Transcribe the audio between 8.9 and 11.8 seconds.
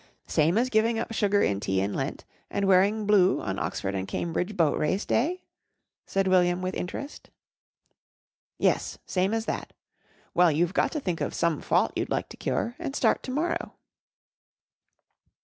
same as that. Well, you've got to think of some